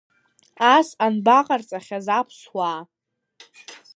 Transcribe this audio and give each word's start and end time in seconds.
Ас 0.75 0.87
анбаҟарҵахьаз 1.05 2.07
аԥсуаа? 2.17 2.79